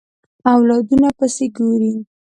اولادونو 0.53 1.09
پسې 1.17 1.45
ګوري 1.55 1.93